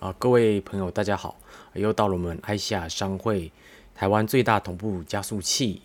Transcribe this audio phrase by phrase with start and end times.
[0.00, 1.36] 啊，各位朋友，大家好！
[1.74, 3.50] 又到了我们爱西亚商会
[3.96, 5.82] 台湾最大同步加速器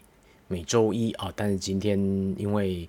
[0.48, 1.98] 每周一啊，但是今天
[2.38, 2.88] 因为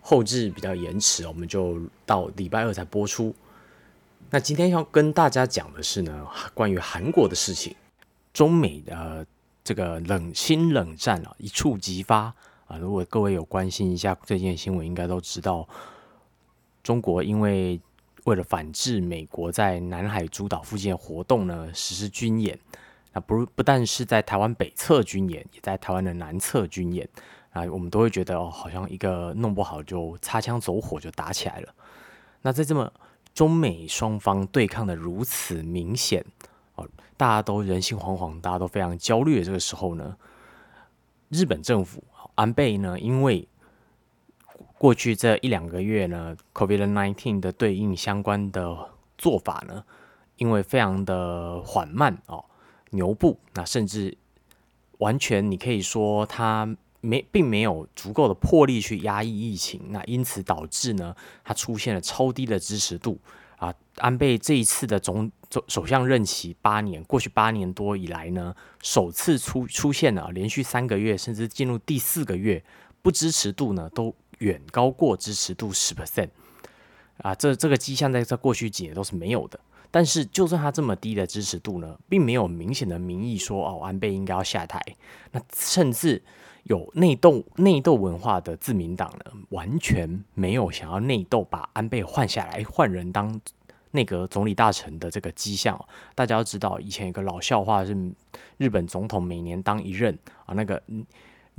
[0.00, 3.34] 后置比较延迟，我们就到礼拜二才播出。
[4.30, 6.24] 那今天要跟大家讲的是呢，
[6.54, 7.74] 关于韩国的事情，
[8.32, 9.26] 中美的
[9.64, 12.32] 这个冷清冷战啊一触即发
[12.68, 12.78] 啊。
[12.78, 15.68] 如果各位有关心一下最近的新闻，应该都知道
[16.84, 17.80] 中国因为。
[18.24, 22.58] 为了反制美国在南海诸岛附近的活动呢，实施军演。
[23.12, 27.08] 那不不但是在台湾北侧军演，也在台湾的南侧军演
[27.50, 31.74] 啊，我们都会觉得哦，好像一个弄不好就擦枪走火就打起来了。
[32.42, 32.92] 那在这么
[33.34, 36.24] 中美双方对抗的如此明显
[36.76, 40.16] 哦，大家都人心惶惶，大家都非常焦虑的这个时候呢，
[41.30, 42.04] 日本政府
[42.36, 43.48] 安倍呢，因为
[44.80, 48.74] 过去这一两个月呢，COVID-19 的对应相关的
[49.18, 49.84] 做法呢，
[50.38, 52.42] 因为非常的缓慢哦，
[52.88, 54.16] 牛步，那甚至
[54.96, 63.18] 完全你可以说他没并没有足够的魄力去压抑疫情，那因此导致呢，他出现了超低的支持度
[63.58, 63.74] 啊。
[63.96, 72.64] 安倍这一次的总总首相任期八年，过去八年多以来呢，首次出出现了连续三个月，甚至进入第四个月
[73.02, 74.14] 不支持度呢都。
[74.40, 76.28] 远高过支持度十 percent
[77.18, 79.58] 啊，这这个迹象在在过去几年都是没有的。
[79.92, 84.80] 但是，就算他这么低的支持度呢，并没有明显的民意说哦，安倍应该要下台。
[85.32, 86.22] 那甚至
[86.62, 93.40] 有内斗内斗文化的自民党呢，完全没有想要内斗把安倍换下来，换人当
[93.90, 95.76] 内阁总理大臣的这个迹象。
[96.14, 97.94] 大家要知道，以前有个老笑话是，
[98.58, 100.80] 日本总统每年当一任啊，那个。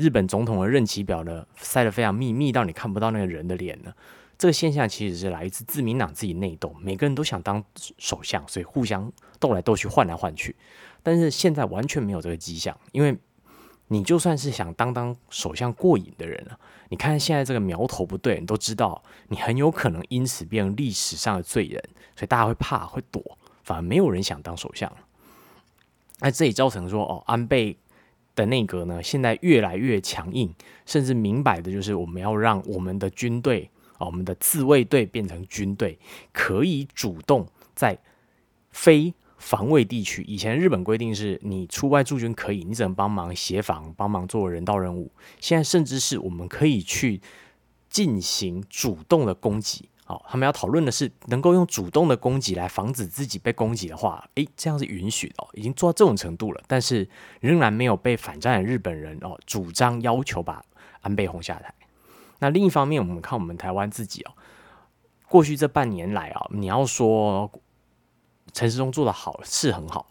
[0.02, 3.94] 日本总统的任期表呢，塞得非常密，密到你看不到那个人的脸呢。
[4.36, 7.64] 这个现象其实是来自自民党自己内斗，每个人都想当
[8.00, 10.56] 首相，所以互相斗来斗去，换来换去。
[11.04, 13.16] 但是现在完全没有这个迹象，因为
[13.90, 16.60] 你就算是想当当首相过瘾的人了，
[16.90, 21.80] 你看现在这个苗头不对，你都知道你很有可能因此变成历史上的罪人，
[22.16, 23.22] 所以大家会怕会躲，
[23.64, 24.98] 反而没有人想当首相了。
[26.22, 27.78] 那这也造成说，哦，安倍。
[28.36, 30.54] 的内阁呢，现在越来越强硬，
[30.86, 36.00] 甚至明摆的就是我们要让我们的军队啊，我们的自卫队变成军队，
[36.32, 37.98] 可以主动在
[38.72, 40.24] 非防卫地区。
[40.24, 45.12] 以前日本规定是你出外驻军可以，你只能帮忙协防、帮忙做人道任务。
[45.40, 47.22] 现在甚至是我们可以去
[47.90, 49.90] 进行主动的攻击。
[50.12, 56.62] 哦，他们要讨论的是能够用主动的攻击来防止自己被攻击的话，诶，这样是允许的，已经做到这种程度了。
[56.68, 57.08] 但是
[57.40, 60.62] 仍然没有被反战的日本人哦主张要求把
[61.02, 61.74] 安倍轰下台。
[62.40, 64.32] 那另一方面，我们看我们台湾自己哦，
[65.30, 67.50] 过去这半年来啊，你要说
[68.52, 70.08] 陈时中做的好是很好，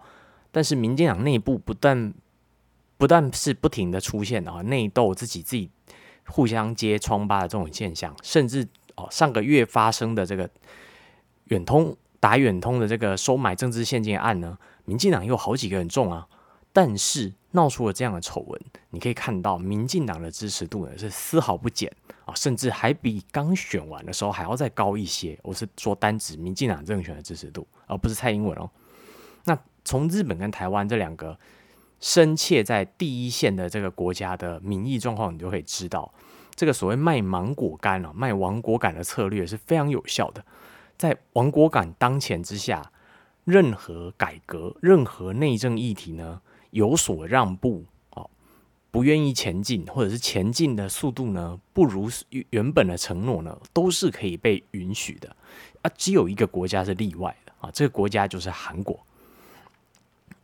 [0.51, 2.15] 但是民进党内部不但
[2.97, 5.71] 不但是不停的出现啊内斗，自己自己
[6.27, 8.67] 互相揭疮疤的这种现象，甚至。
[9.11, 10.51] 上个月发生的这个
[11.45, 16.27] 远通打远通的这个收买政治现金案呢，民进党有好几个人中啊，
[16.73, 21.91] 但是闹出了这样的丑闻，你可以看到民进党的支持度呢是丝毫不减
[22.25, 25.39] 啊，甚至还比刚选完的时候还要再高一些。
[25.43, 28.71] 我是说单指民进党政权的支持度，而不是蔡英文哦。
[29.45, 31.37] 那从日本跟台湾这两个
[31.99, 36.13] 深切在第一线的这个国家的民意状况，你就可以知道。
[36.61, 40.45] 这个所谓卖芒果干啊，卖亡国感的策略是非常有效的。
[40.99, 42.93] 在亡国感当前之下，
[43.47, 48.27] 任何改革、任何内政议题呢，有所让步啊，
[48.91, 52.11] 不愿意前进，或者是前进的速度呢，不如
[52.51, 55.35] 原本的承诺呢，都是可以被允许的
[55.81, 55.91] 啊。
[55.97, 59.01] 只有一个国家是例外的啊，这个国家就是韩国。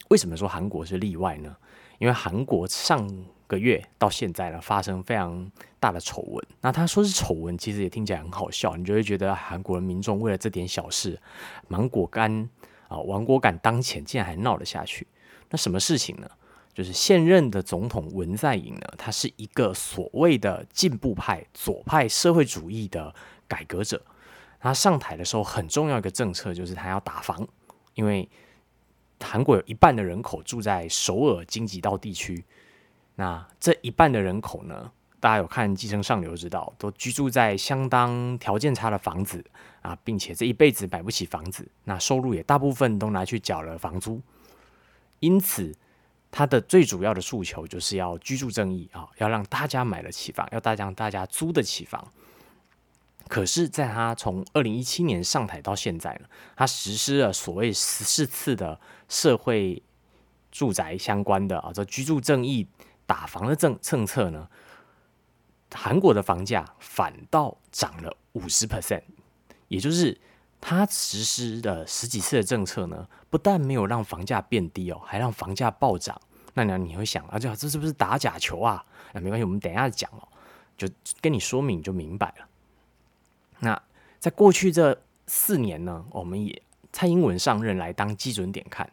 [0.09, 1.55] 为什么说韩国是例外呢？
[1.99, 3.07] 因为韩国上
[3.47, 6.45] 个月到现在呢，发生非常大的丑闻。
[6.61, 8.77] 那他说是丑闻，其实也听起来很好笑。
[8.77, 11.21] 你就会觉得韩国的民众为了这点小事，
[11.69, 12.49] 芒果干
[12.89, 15.07] 啊，亡国感当前，竟然还闹了下去。
[15.51, 16.29] 那什么事情呢？
[16.75, 23.15] 就是现任的总统文在寅呢，他是一个所谓的进步派、左派社会主义的
[23.49, 24.05] 改革者。
[24.61, 27.47] 他上台的时候，很重要一个政策就是他要打房，
[27.95, 28.29] 因为
[29.21, 32.45] 韩国有一半的人口住在首尔京畿道地区。
[33.17, 34.93] 那这一半的人口呢？
[35.19, 39.45] 大家有看《寄生上流》知道，都居住在相当条件差的房子
[39.81, 44.21] 啊，并且这一辈子买不起房子，那收入也大部分都拿去缴了房租。
[45.19, 45.75] 因此，
[46.31, 52.07] 他的最主要的诉求就是要居住正义啊，要让大家买得起房，要大家让大家租得起房。
[53.27, 58.79] 可是，在他从二零一七年上台到现在呢，他实施了所谓十四次的
[59.09, 59.83] 社会
[60.53, 62.69] 住宅相关的啊，这居住正义
[63.07, 64.49] 打房的政政策呢，
[65.73, 69.03] 韩国的房价反倒涨了五十 percent，
[69.69, 70.21] 也就是
[70.61, 76.21] 他实施的十几次的政策呢，不但没有让房价变低哦，还让房价暴涨。
[76.55, 78.85] 那你你会想啊，这这是不是打假球啊？
[79.13, 80.27] 那没关系，我们等一下讲哦，
[80.77, 80.89] 就
[81.21, 82.49] 跟你说明就明白了。
[83.59, 83.83] 那
[84.19, 86.63] 在过去这四年呢，我们也
[86.93, 88.91] 蔡英文上任来当基准点看，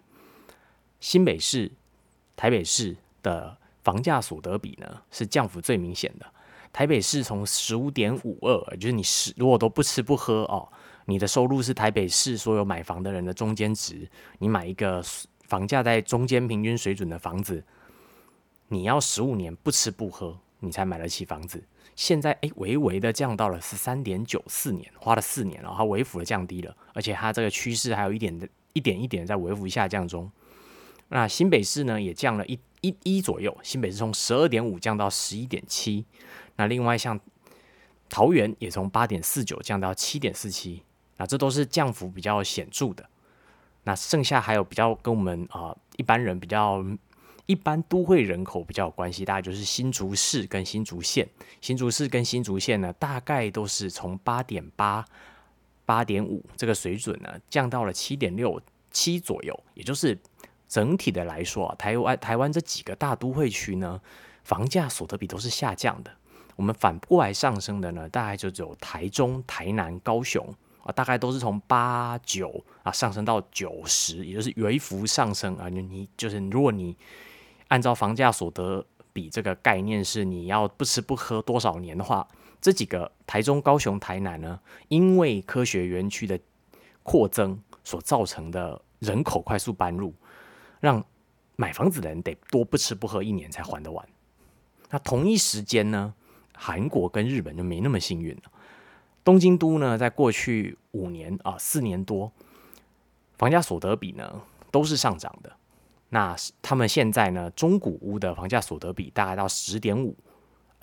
[0.99, 1.71] 新北市、
[2.35, 6.25] 台北市的房价所得比呢是降幅最明显的。
[6.71, 10.67] 台北市从十五点五二，就是你十如果都不吃不喝哦，
[11.05, 14.09] 你的收入是台北市所有买房的人的中间值，
[14.39, 15.03] 你买一个
[15.47, 17.63] 房价在中间平均水准的房子，
[18.69, 21.63] 你要十五年不吃不喝，你才买得起房子。
[21.95, 30.31] 现在哎，微微的降到了十三点九四年，花了四年了，它微幅的降低了，而且它这个趋势还有一点的一点一点在微幅下降中。
[31.09, 36.05] 那新北市呢也降了一一一左右，新北市从十二点五降到十一点七。
[36.57, 37.19] 那另外像
[38.07, 40.83] 桃园也从八点四九降到七点四七，
[41.17, 43.09] 那这都是降幅比较显著的。
[43.85, 46.85] 那剩下还有比较跟我们啊一般人比较。
[47.45, 51.27] 一般都会人口比较有关系，大概就是新竹市跟新竹县。
[51.59, 55.05] 新竹市跟新竹县呢，大概都是从八点八、
[55.85, 59.63] 八点五这个水准呢，降到了七点六七左右。
[59.73, 60.17] 也就是
[60.73, 64.01] 整体的来说啊，台湾台湾这几个大都会区呢，
[64.43, 66.09] 房价所得比都是下降的。
[66.55, 70.43] 我们反过来上升的呢，大概就只有台中、台南、高雄
[70.81, 75.69] 啊，大概都是从八九啊上升到九十，也就是微幅上升啊。
[75.69, 76.97] 你你就是如果你
[77.67, 78.83] 按照房价所得
[79.13, 82.27] 比这个概念，是你要不吃不喝多少年的话，
[82.59, 86.39] 这几个台中、高雄、台南呢，因为科学园区的
[87.03, 90.11] 扩增所造成的人口快速搬入，
[90.83, 91.01] 让
[91.55, 94.05] 买房子的人得多不吃不喝一年才还得完。
[94.89, 96.13] 那同一时间呢，
[96.53, 98.51] 韩国跟日本就没那么幸运了。
[99.23, 102.29] 东京都呢，在过去五年啊四年多，
[103.37, 104.41] 房价所得比呢
[104.71, 105.53] 都是上涨的。
[106.09, 110.13] 那他们现在呢，中古屋的房价所得比大概到十点五，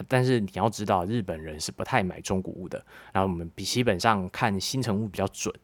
[0.09, 2.83] 但是你要知道，日本人是不太买中古屋的。
[3.13, 5.55] 然后我们比基本上看新城屋比较准。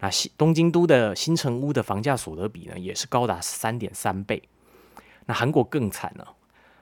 [0.00, 4.42] 那新东京都的新城屋的房价所得比呢，也是高达三点三倍。
[5.26, 6.36] 那韩国更惨了，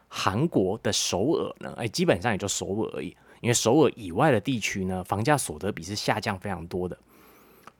[0.09, 6.99] 韩国的首尔呢，哎，基本上也就首尔而已，因为首尔以外的地区呢，房价所得比是下降非常多的。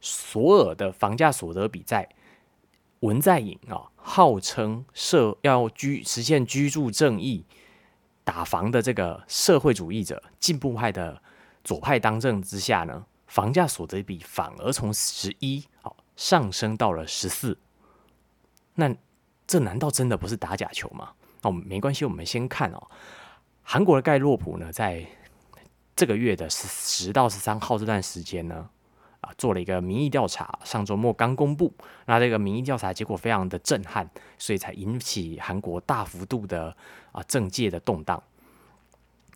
[0.01, 2.09] 首尔的房价所得比在
[3.01, 7.45] 文在寅啊，号称社要居实现居住正义、
[8.25, 11.21] 打房的这个社会主义者、进步派的
[11.63, 17.59] 左派当政之下呢，房价所得比反而从十一好上升到了十四。
[18.75, 18.95] 那
[19.47, 21.13] 这难道真的不是打假球吗？
[21.43, 22.91] 那我们没关系，我们先看哦，
[23.63, 25.07] 韩国的盖洛普呢，在
[25.95, 28.69] 这个月的十十到十三号这段时间呢。
[29.23, 31.73] 啊做了一个民意调查，上周末刚公布。
[32.05, 34.09] 那这个民意调查结果非常的震撼，
[34.39, 36.77] 所以才引起韩国大幅度的
[37.13, 38.23] 啊政界的动荡。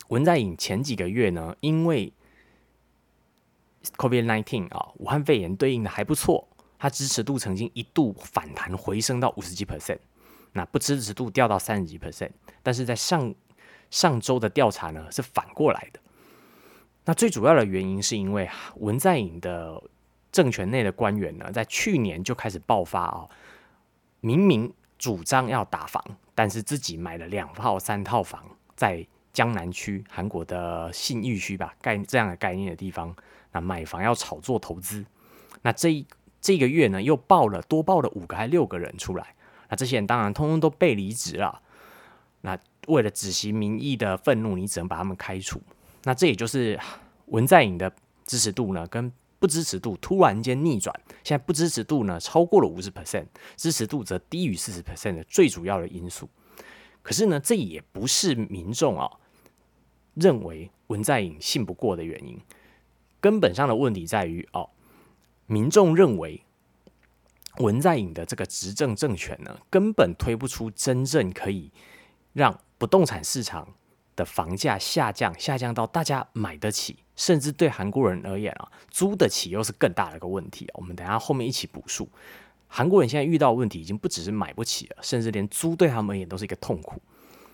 [0.09, 2.13] 文在寅前几个月呢，因为
[3.97, 6.47] COVID nineteen 啊，武汉肺炎对应的还不错，
[6.79, 9.99] 他支持度曾经一度反弹回升到五十几 percent，
[10.53, 12.31] 那不支持度掉到三十几 percent。
[12.63, 13.35] 但是在上
[13.91, 16.01] 上周的调查呢，是反过来的。
[17.07, 19.83] 那最主要的原因是因为文在寅的
[20.31, 23.27] 政权内的官员呢，在去年就开始爆发啊，
[24.21, 26.05] 明明主张要打房，
[26.35, 28.45] 但是自己买了两套、三套房
[28.77, 33.17] 在江南区韩国的信义区吧，概这样的概念的地方，
[33.53, 35.05] 那买房要炒作投资。
[35.63, 36.07] 那这一
[36.41, 39.35] 这个月呢，又报了多报了五个还六个人出来，
[39.69, 41.61] 那这些人当然通通都被离职了。
[42.41, 45.61] 那为了止息民意的愤怒，你只能把他们开除。
[46.05, 46.81] 那这也就是
[47.27, 47.93] 文在寅的
[48.25, 53.27] 支持度呢，跟不支持度突然间逆转，现在不支持度呢超过了五十 percent，
[53.57, 56.29] 支持度则低于四十 percent 的最主要的因素。
[57.03, 59.11] 可是呢，这也不是民众啊
[60.15, 62.41] 认为文在寅信不过的原因。
[63.21, 64.71] 根本上的问题在于哦，
[65.47, 66.43] 民众认为
[67.59, 71.71] 文在寅的这个执政政权呢，根本推不出真正可以
[72.33, 73.69] 让不动产市场。
[74.17, 82.07] 的房价下降，下降到大家买得起，甚至对韩国人而言啊，租得起又是更大的一个问题我们等下后面一起补述。
[82.69, 87.01] 韩国人现在遇到问题已经不只是买不起了，甚至连租对他们而言都是一个痛苦。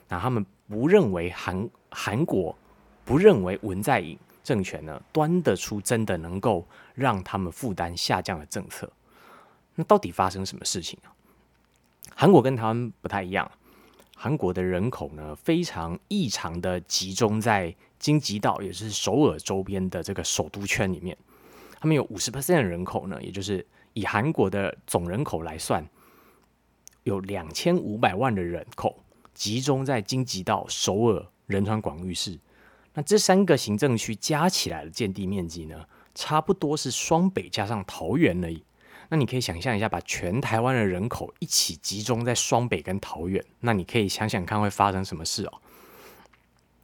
[0.08, 2.56] 那他们不认为韩韩国
[3.04, 8.88] 不认为文在寅政权呢，端得出真的能够让他们负担下降的政策。
[9.74, 11.10] 那到底发生什么事情啊？
[12.14, 13.50] 韩国跟台湾不太一样，
[14.14, 21.18] 韩国的人口呢非常异常的集中在京畿道，也就是首尔周边的这个首都圈里面。
[21.80, 25.84] 他们有五十 percent 的人口呢，也就是以韩国的总人口来算，
[27.02, 29.02] 有两千五百万的人口
[29.34, 32.38] 集中在京畿道、首尔、仁川、广域市。
[32.96, 35.84] 那这三个行政区加起来的建地面积呢，
[36.14, 38.64] 差不多是双北加上桃园而已。
[39.10, 45.60] 那你可以想象一下，把全台湾的人口一起集中在双北跟桃园，那你可以想想看会发生什么事哦。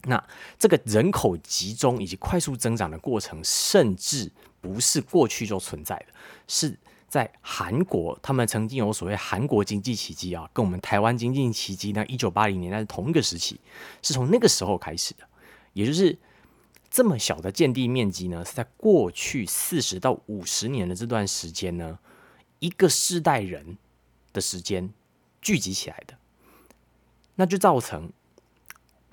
[0.02, 0.22] 那
[0.58, 6.06] 这个人口集中以及快速增长的过程，甚至不是过去就存在的，
[6.46, 6.78] 是
[7.08, 13.58] 在韩国，他们曾经有所谓韩国经济奇迹啊，跟我们台湾经济奇迹呢，一九八零年代是同一个时期，
[14.02, 15.26] 是从那个时候开始的，
[15.72, 16.18] 也就是
[16.90, 21.98] 这么小的建地面积呢，是在过去四十到五十年的这段时间呢。
[22.58, 23.76] 一个世代人
[24.32, 24.88] 的时间
[25.40, 26.14] 聚集起来的，
[27.34, 28.12] 那就造成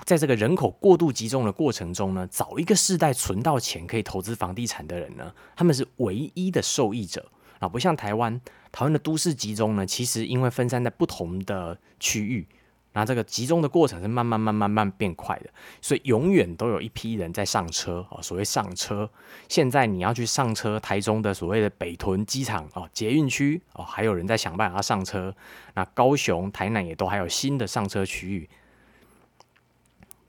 [0.03, 8.39] 在这个人口过度集中的过程中呢，早一个世代存到钱可以投资房地产的人呢，他们是唯一的受益者啊，不像台湾，
[8.71, 12.47] 台湾的都市集中呢，其实因为分散在不同的区域。
[12.93, 18.19] 那这个集中的过程是慢慢、慢、慢慢变快的，所以永远都有一批人在上车啊。
[18.21, 19.09] 所谓上车，
[19.47, 25.33] 现在你要去上车，台中的所谓的北屯机场啊、捷运区哦，还有人在想办法上车。
[25.75, 28.49] 那高雄、台南也都还有新的上车区域。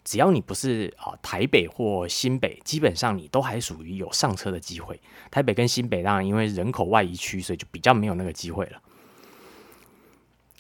[0.04, 5.00] 只要你不是啊台北或新北，基本上你都还属于有上车的机会。
[5.30, 8.82] 台北跟新北当然因为人口外移区，所以就比较没有那个机会了。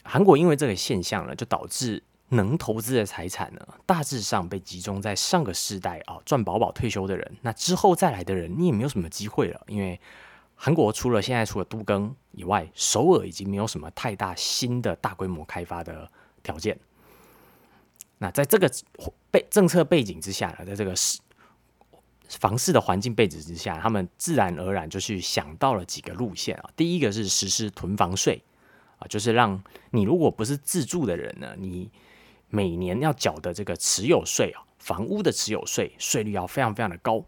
[0.02, 7.36] 韩国因为这个现象呢，就导致能投资的财产呢，大致上被集中在上个世代啊赚饱饱退休的人。
[7.42, 10.00] 那之后再来的人，你也没有什么机会了，因为
[10.54, 16.10] 韩国除了现在除了都更以外，首尔已经没有什么太大新的大规模开发的
[16.42, 16.78] 条件。
[18.18, 18.70] 那在这个
[19.30, 21.18] 背政策背景之下呢，在这个市
[22.28, 26.70] 房市的环境背景之下，他们自然而然就去想到了几个路线啊。
[26.76, 28.42] 第一个是实施囤房税。
[29.00, 31.90] 啊，就是让你如果不是自住的人呢，你
[32.48, 37.24] 每年要缴的这个持有税啊，房屋的持有税税率要非常非常的高。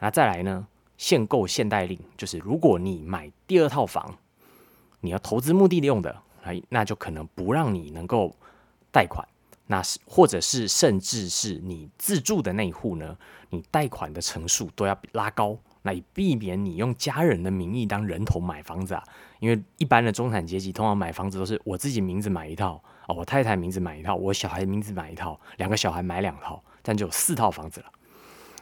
[0.00, 4.18] 那再来呢，限购限贷令，就是如果你买第二套房，
[5.00, 8.34] 你要投资目的用的，哎，那就可能不让你能够
[8.90, 9.26] 贷款。
[9.66, 13.16] 那是或者是甚至是你自住的那一户呢，
[13.48, 15.56] 你贷款的成数都要拉高。
[15.80, 19.04] 那以避免你用家人的名义当人头买房子啊，
[19.44, 27.92] 因为一般的中产阶级通常买房子都是我自己名字买一套哦，我太太名字买一套，我小孩名字买一套，两个小孩买两套，这样就有四套房子了。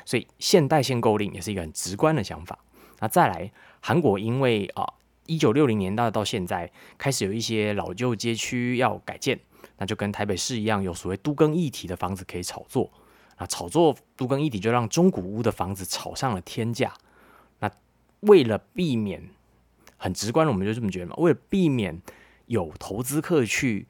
[0.05, 2.59] 所以现代限购令也是一个很直观的想法。
[2.99, 4.85] 那再来，韩国因为啊，
[5.27, 9.39] 一九六零年代到现在开始有一些老旧街区要改建，
[9.79, 12.91] 那就跟台北市一样，有所谓都更议题的房子可以炒作
[13.37, 16.93] 啊，炒作都更议题就让中古屋的房子炒上了天价。
[17.61, 17.71] 那
[18.21, 19.31] 为了避免
[20.03, 21.15] 很直观的，我们就这么觉得嘛。
[21.19, 22.03] 为了避免
[22.47, 23.87] 有投资客去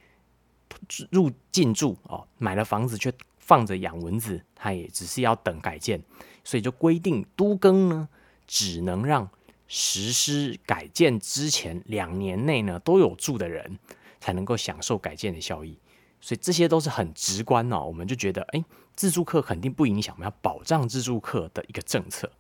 [1.11, 6.03] 入进驻哦，买了房子却放着养蚊子，他也只是要等改建，
[6.45, 8.11] 所以就规定都更呢，
[8.47, 9.31] 只能让
[9.67, 13.79] 实施改建之前两年内呢都有住的人
[14.21, 15.79] 才能够享受改建的效益。
[16.21, 18.63] 所以这些都是很直观哦，我们就觉得哎，
[18.95, 22.31] 自住客肯定不影响，我们要保障自住客的一个政策。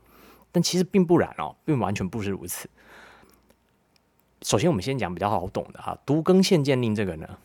[0.52, 2.68] 但其实并不然哦，并完全不是如此。
[4.42, 7.38] 首先，我们先讲比较好懂的哈，独耕限建令这个呢，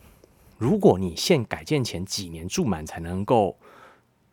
[0.58, 3.56] 如果你限改建前几年住满才能够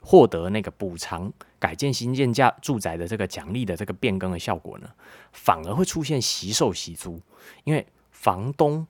[0.00, 4.88] 获得那个补偿改建新建价住宅的这个奖励的这个变更的效果呢，
[5.32, 7.20] 反而会出现习售习租，
[7.64, 8.86] 因为房东、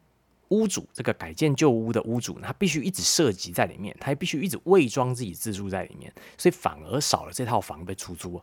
[0.51, 8.41] 屋主这个改建旧屋的屋主，他必须一直涉及在里面，他还必须一直伪装自己自住在里面，所以反而少了这套房被出租。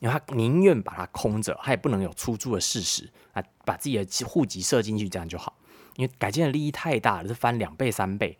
[0.00, 5.56] 因为他宁愿把它空着，他也不能有出租的事实啊，把自己的户籍设进去，这样就好。
[5.96, 8.36] 因为改建的利益太大了，是翻两倍三倍，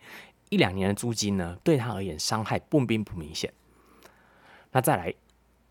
[0.49, 3.53] 一两年的租金呢，对他而言伤害不并不明显。
[4.71, 5.13] 那再来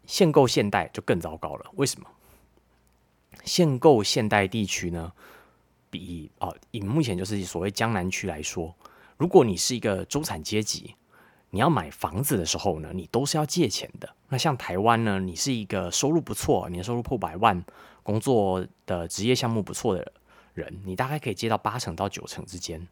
[0.07, 2.09] 限购限贷就更糟糕了，为什么？
[3.45, 5.13] 限购限贷地区呢，
[5.91, 8.75] 比哦以目前就是所谓江南区来说，
[9.17, 10.95] 如果你是一个中产阶级。
[11.51, 14.13] 你要买房子的时候呢，你都是要借钱的。
[14.35, 17.65] 那像台湾呢，你是一个收入不错，年收入破百万，
[18.03, 20.13] 工作的职业项目不错的
[20.55, 22.85] 人，你大概可以借到八成到九成之间。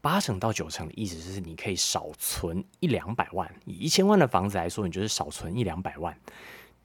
[0.00, 3.48] 八成到九成的意思是，你可以少存一两百万。
[3.66, 6.18] 以一千万的房子来说，你就是少存一两百万。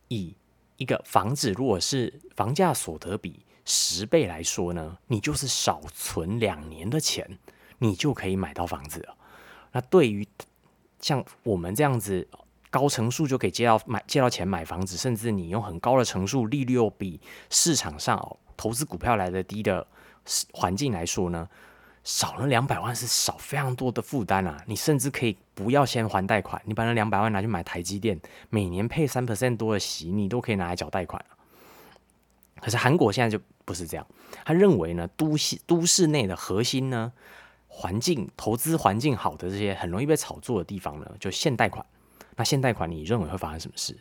[0.10, 0.36] 以
[0.78, 7.40] 一个房子如果是房价所得比十倍来说呢，你就是少存两年的钱，
[7.80, 9.18] 你就可以买到房子了。
[9.72, 10.28] 那对于
[11.02, 12.28] 像我们这样子
[12.76, 19.88] 高层数就可以借到买借到钱买房子，甚至你用很高的层数，利率又比市场上哦投资股票来的低的
[20.52, 21.48] 环境来说呢？
[22.04, 24.62] 少了两百万是少非常多的负担啊！
[24.68, 31.24] 你甚至可以不要先还贷款，你把那两百万拿去买台积电，每年配三 percent 多的息，你都可以拿来缴贷款
[32.60, 34.06] 可是韩国现在就不是这样，
[34.44, 37.14] 他认为呢，都市都市内的核心呢，
[37.70, 41.86] 环境投资环境好的这些很容易被炒作的地方呢，就限贷款。
[42.36, 43.98] 那现贷款，你认为会发生什么事？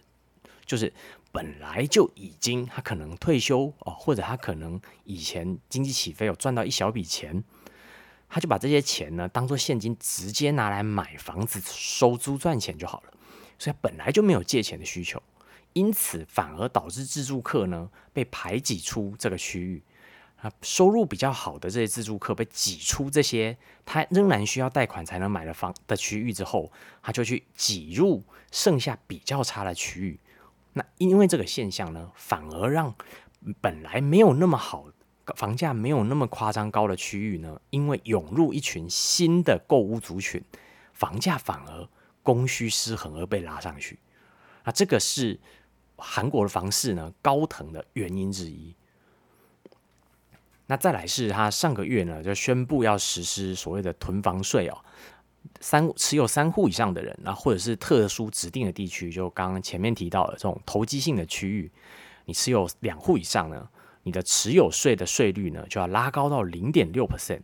[0.67, 0.93] 就是
[1.31, 7.45] 本来就已经他可能退休哦，或者他可能以前经济起飞有赚到一小笔钱。
[8.27, 13.13] 他就把这些钱呢当做现金，直接拿来买房子收租赚钱就好了，
[13.61, 15.23] 所以本来就没有借钱的需求，
[15.73, 19.81] 因此反而导致自住客呢被排挤出这个区域
[20.45, 26.71] 啊，收入比较好的这些自住客被挤出这些他仍然需要贷款才能买的房的区域之后，
[27.03, 28.23] 他就去挤入
[28.53, 30.21] 剩下比较差的区域，
[30.75, 32.95] 那因为这个现象呢，反而让
[33.63, 34.87] 本来没有那么好。
[35.37, 40.45] 房价没有那么夸张高的区域呢，因为涌入一群新的购物族群，
[40.93, 41.89] 房价反而
[42.23, 43.99] 供需失衡而被拉上去。
[44.65, 45.41] 啊这个是
[45.97, 48.77] 韩国的房市呢高腾的原因之一。
[50.67, 54.79] 那再来是他上个月呢就宣布要实施所谓的囤房税哦，
[55.61, 61.71] 三持有三户以上的人，那或者是特殊指定的地区，就刚刚前面提到的这种投机性的区域，
[62.25, 63.69] 你持有两户以上呢。
[64.07, 67.41] 你的持有税的税率呢，就要拉高到零点六 percent，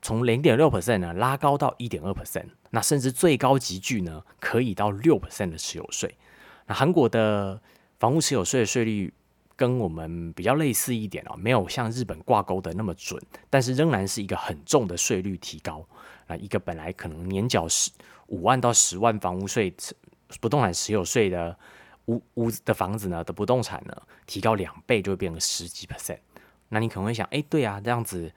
[0.00, 6.16] 从零点六 percent 呢拉高到一点二 percent，那甚至最高级距呢可以到六 percent 的持有税。
[6.66, 7.60] 那韩国的
[7.98, 9.12] 房屋持有税的税率
[9.62, 15.86] 跟我们比较类似一点哦，没有像日本挂钩的那么准，但是仍然是一个很重的税率提高。
[16.26, 17.92] 啊，一个本来可能年缴十
[18.26, 19.72] 五万到十万房屋税
[20.40, 21.56] 不动产持有税的。
[22.06, 23.96] 屋屋的房子呢的不动产呢
[24.26, 26.18] 提高两倍就会变成十几 percent，
[26.68, 28.32] 那你可能会想，哎，对啊，这样子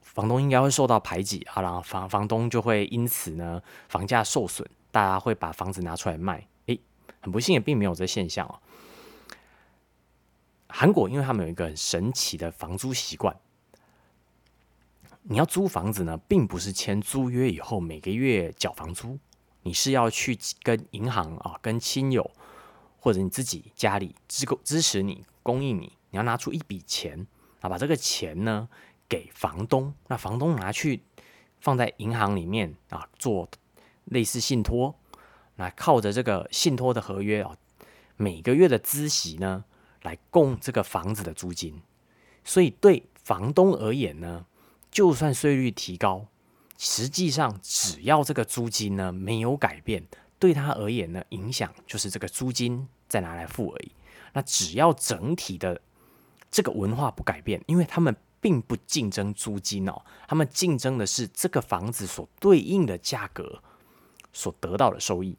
[0.00, 6.78] 房东应该会受到排挤啊，然后房房东就会因此呢房价受损，大家会把房子拿出来卖，哎，
[7.20, 8.54] 很不幸也并没有这现象哦。
[10.76, 13.36] 韩国因为他们有一个很神奇的房租习惯，
[15.22, 19.16] 你要租房子呢，并不是签租约以后每个月缴房租，
[19.62, 22.28] 你是要去跟银行啊，跟亲友。
[22.98, 27.24] 或者你自己家里支供支持你供应你，你要拿出一笔钱
[27.60, 28.68] 啊，把这个钱呢
[29.08, 31.02] 给房东，那房东拿去
[31.60, 33.48] 放在银行里面啊，做
[34.06, 34.98] 类似信托，
[35.56, 37.56] 那靠着这个信托的合约啊，
[38.16, 39.64] 每个月的孳息呢
[40.04, 41.82] 来供这个房子的租金，
[42.44, 44.46] 所以对房东而言呢，
[44.90, 46.26] 就算税率提高，
[46.78, 50.06] 实际上只要这个租金呢没有改变。
[50.38, 53.92] 对他而言呢，影响就是这个租金再拿来付而已。
[54.34, 55.80] 那只要整体的
[56.50, 63.62] 这个文化不改变，因为他们并不竞争租金哦，他们竞争的是这个房子所对应的价格
[64.34, 65.34] 所得到的收益，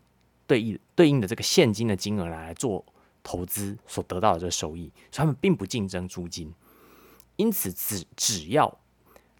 [0.47, 2.84] 对应对应的这个现金的金额来做
[3.25, 6.53] 投资所得到的这个收益，所以他们并不竞争租金。
[7.35, 8.79] 因此，只只要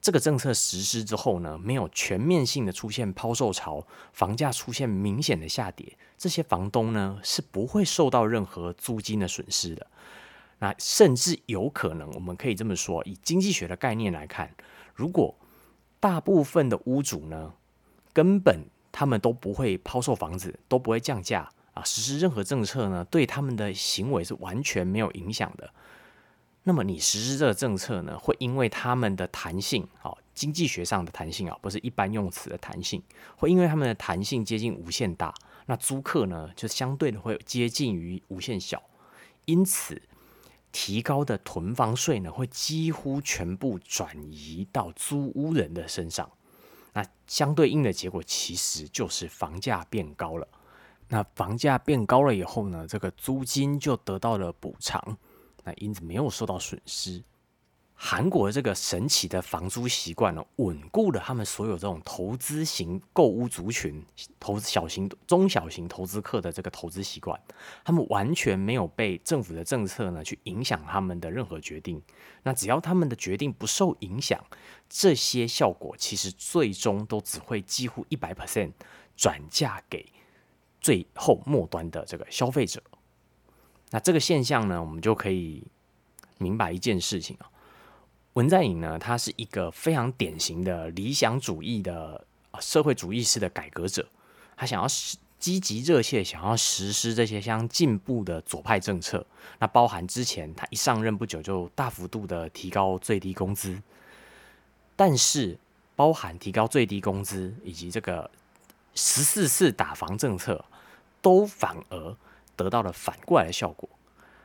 [0.02, 9.88] 这个政策实施之后呢，没有全面性的出现抛售潮，房价出现明显的下跌，这些房东呢是不会受到任何租金的损失的。
[10.60, 14.54] 那甚至有可能，我们可以这么说，以经济学的概念来看，
[14.94, 15.36] 如果
[16.00, 17.54] 大部分的屋主呢，
[18.14, 25.70] 根本他们都不会抛售房子，都不会降价啊，实施任何政策呢，对他们的行为是完全没有影响的。
[26.64, 33.04] 那么你实施这个政策呢，会因为他们的弹性，哦，经济学上的弹性啊，不是一般用词的弹性，
[33.36, 35.32] 会因为他们的弹性接近无限大，
[35.68, 38.82] 那租客呢就相对的会接近于无限小，
[39.46, 40.02] 因此
[40.72, 46.32] 提高的囤房税呢，会几乎全部转移到租屋人的身上，
[46.94, 50.48] 那相对应的结果其实就是房价变高了，
[51.08, 55.18] 那房价变高了以后呢，这个租金就得到了补偿。
[55.64, 57.24] 那因此没有受到损失。
[57.98, 64.04] 韩国这个神奇的房租习惯呢，稳固了他们所有这种投资型购物族群、
[64.38, 67.40] 投资小型、中小型投资客的这个投资习惯，
[67.86, 72.02] 他们完全没有被政府的政策呢去影响他们的任何决定。
[72.44, 74.44] 那只要他们的决定不受影响，
[74.90, 78.74] 这些效果其实最终都只会几乎一百 percent
[79.16, 80.06] 转嫁给
[80.86, 82.80] 最后末端的这个消费者。
[83.90, 85.64] 那这个现象呢，我们就可以
[86.38, 87.50] 明白一件事情啊。
[88.34, 92.24] 文在寅呢，他是一个非常典型的理想主义的
[92.60, 94.08] 社会主义式的改革者，
[94.56, 94.88] 他想要
[95.40, 99.26] 积极热切想要实施这些相进步的左派政策。
[99.58, 103.82] 那包含之前他一上任不久就大幅度的提高最低工资，
[104.96, 105.58] 但是
[105.96, 108.30] 包含提高最低工资以及这个
[108.94, 110.64] 十四次打房政策，
[111.26, 112.16] 都反而
[112.56, 113.90] 得到了反过来的效果。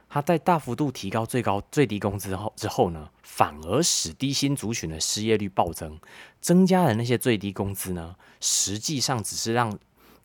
[0.09, 6.01] 他在大幅度提高最高最低工资后之后呢，反而使低薪族群的失业率暴增，
[6.41, 9.79] 增加了那些最低工资呢，实际上只是让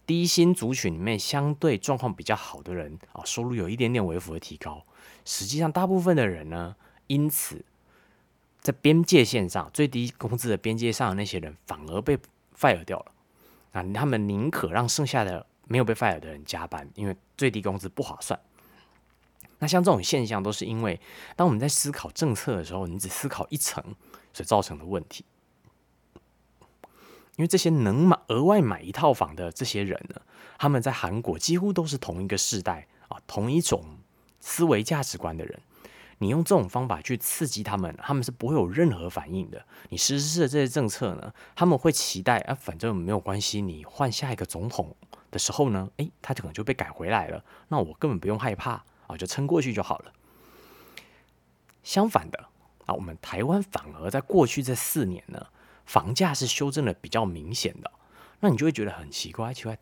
[0.08, 4.82] 低薪族群里面相对状况比较好的人啊，收入有一点点微幅的提高。
[5.26, 6.76] 实际上，大部分的人呢，
[7.08, 7.66] 因此
[8.62, 12.18] 在边界线上最低工资的边界上的那些人，反而被
[12.58, 13.12] fire 掉了。
[13.74, 18.40] 啊，他们宁可让剩下的没有被 fire 的人加班，因为最低工资不划算。
[19.60, 21.00] 那像这种现象，都是因为
[21.36, 23.84] 当我们在思考政策的时候，你只思考一层
[24.34, 25.26] 所造成的问题。
[27.38, 30.22] 因为这些能买额外买一套房的这些人呢，
[30.58, 33.98] 他们在韩国几乎都是同一个世代啊，同一种
[34.40, 35.60] 思维价值观的人。
[36.20, 39.66] 你用这种方法去刺激他们，他们是不会有任何反应的。
[39.90, 44.96] 你实施的这些政策呢，他们会期待啊，反正没有关系，你换下一个总统
[45.36, 47.44] 的时候呢，诶，他可能就被改回来了。
[47.68, 48.82] 那我根本不用害怕。
[49.08, 50.12] 啊，就撑过去就好了。
[51.84, 52.44] 相反的
[52.88, 55.46] 啊，我们台湾反而在过去这四年呢，
[55.86, 57.92] 房价是修正的比较明显的。
[58.40, 59.78] 那你就会觉得很奇怪，奇怪，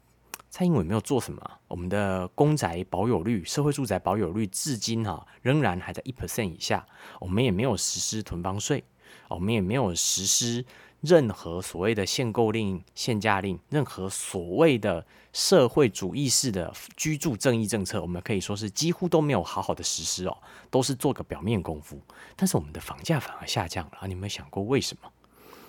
[0.50, 1.42] 蔡英文没有做什么？
[1.70, 6.86] 我们的公宅保有率、社会住宅保有率至今哈仍然还在一 percent 以下。
[7.22, 8.84] 我们也没有实施囤房税，
[9.30, 10.66] 我们也没有实施。
[11.04, 20.38] 任何所谓的限购令、限价令，任何所谓的社会主义式的居住正义政策，我们可以说是几乎都没有好好的实施哦，
[20.72, 22.00] 都是做个表面功夫。
[22.38, 24.08] 但是我们的房价反而下降了啊！
[24.08, 25.12] 你有没有想过为什么？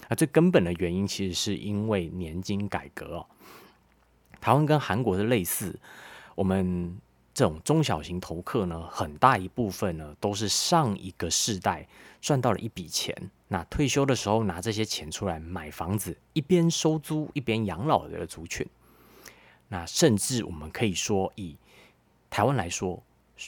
[0.09, 3.27] 啊，最根本的原因其实是因为年金改革哦。
[4.40, 5.77] 台湾跟韩国的类似，
[6.37, 6.97] 我们
[7.35, 11.87] 这种中小型投客呢，很大一部分呢都是上一个世代
[12.20, 13.14] 赚到了一笔钱。
[13.49, 18.64] 那退休的时候拿这些钱出来买房子，一边收租一边养老的族群，
[19.68, 21.57] 那甚至我们可以说，以
[22.31, 23.03] 台湾来说，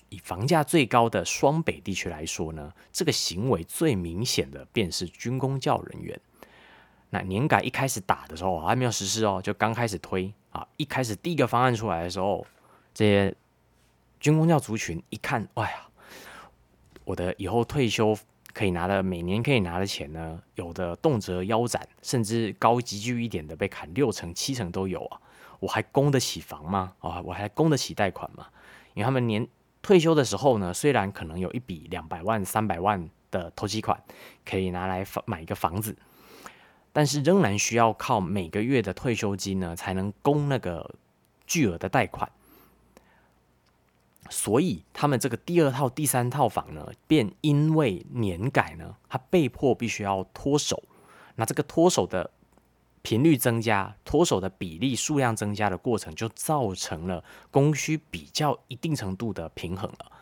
[0.08, 6.20] 以房价最高的双北地区来说呢，这个行为最明显的便是军工教人员。
[7.10, 12.44] 那年改一开始打的时候还没有实施哦，就刚开始推啊，一开始第一个方案出来的时候，
[12.92, 13.34] 这些
[14.26, 15.86] 军工教族群一看，哎呀，
[17.04, 18.18] 我的以后退休。
[18.52, 25.20] 可以拿的每年可以拿的钱呢，有的动辄腰斩，甚至高级剧一点的被砍六成、七成都有啊！
[25.60, 26.94] 我还供得起房吗？
[27.00, 28.46] 啊，我还供得起贷款吗？
[28.94, 29.46] 因为他们年
[29.82, 34.02] 退休的时候呢，虽然可能有一笔两百万、三百万的投机款
[34.42, 35.94] 可以拿来房买一个房子，
[36.94, 40.94] 但是仍然需要靠每个月的退休金呢，才能供那个
[41.46, 42.26] 巨额的贷款。
[44.30, 50.82] 所以他们这个第二套、第三套房呢，便因为年改呢，他被迫必须要脱手。
[51.34, 52.30] 那这个脱手的
[53.02, 60.12] 频率增加，脱手的比例数量增加的过程，就造成了供需比较一定程度的平衡了。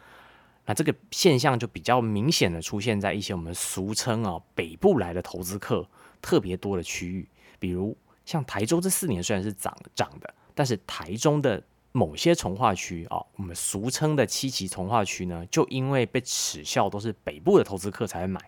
[0.67, 5.87] 那这个现象就比较明显的出现在一些我们俗称啊北部来的投资客
[6.23, 11.62] 特别多的区域，比如像台州这四年虽然是涨涨的，但是台中的。
[11.96, 18.40] 某些从化区啊，我们俗称的七期从化区呢，就因为被耻笑都是北部的投资客才会买，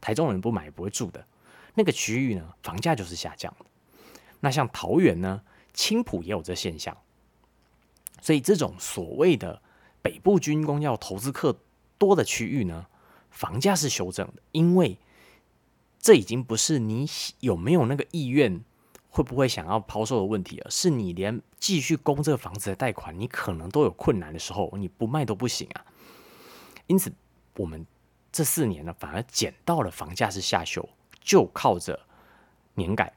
[0.00, 1.26] 台中人不买不会住的
[1.74, 3.54] 那个区域呢，房价就是下降。
[4.40, 5.42] 那像桃园呢，
[5.74, 6.96] 青浦也有这现象，
[8.22, 9.60] 所以这种所谓的
[10.00, 11.60] 北部军工要投资客
[11.98, 12.86] 多的区域呢，
[13.30, 14.96] 房价是修正的，因为
[16.00, 17.06] 这已经不是你
[17.40, 18.64] 有没有那个意愿。
[19.18, 20.70] 会不会想要抛售的问题啊？
[20.70, 25.84] 是你连继续供这个房子的贷款，你可能都有困难的时候，你不卖都不行啊。
[26.86, 27.12] 因此，
[27.56, 27.84] 我们
[28.30, 30.88] 这四年呢，反而捡到了房价是下修，
[31.20, 31.98] 就靠着
[32.74, 33.12] 年改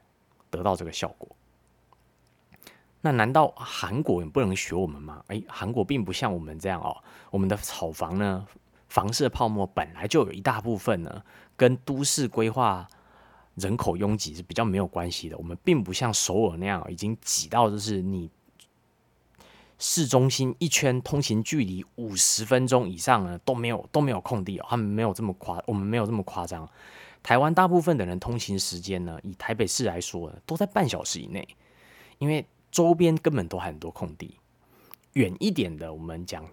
[0.50, 1.36] 得到这个效果。
[3.02, 5.22] 那难道韩国也不能学我们吗？
[5.28, 6.96] 诶，韩国并不像我们这样哦。
[7.30, 8.44] 我们的炒房呢，
[8.88, 11.22] 房市泡沫本来就有一大部分呢，
[11.56, 12.88] 跟都市规划。
[13.56, 18.30] 人口拥挤是比较没有关系的，我们并不像首尔那样已经挤到就是你
[19.78, 26.68] 市中心一圈通行距离五十分钟以上呢都没有都没有空地哦，他们没有这么夸，我们没有这么夸张。
[27.22, 31.46] 台湾大部分的人通勤时间呢，以台北市来说呢，都在半小时以内，
[32.18, 34.36] 因为周边根本都很多空地。
[35.12, 36.44] 远一点的，我们讲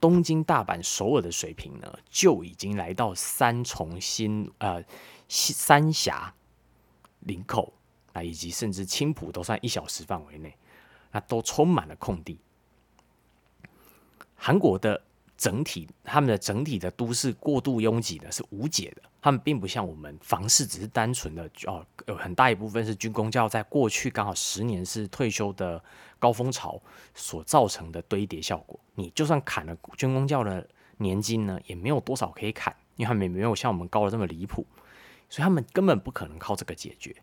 [0.00, 4.82] 东京、大阪、首尔的水平呢，就已经来到三重新呃
[5.28, 6.34] 三峡、
[7.20, 7.72] 林口
[8.12, 10.54] 啊，以及甚至青浦都算一小时范围内，
[11.12, 12.38] 那都充满了空地。
[14.34, 15.00] 韩国的
[15.36, 19.02] 整体，他们的整体的都市过度拥挤呢是无解的。
[19.20, 25.82] 他们并不像我们房市，只是单纯的哦，有很大一部分是军工教在过去刚好十年是退休的
[26.20, 26.80] 高峰潮
[27.16, 28.78] 所造成的堆叠效果。
[28.94, 30.66] 你就算砍了军工教的
[30.98, 34.64] 年金呢，也没有多少可以砍，因为他们也没有像我们高的这么离谱，
[35.28, 37.14] 所以他们根本不可能靠这个解决。